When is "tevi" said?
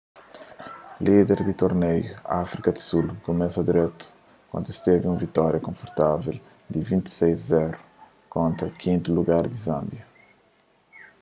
4.85-5.05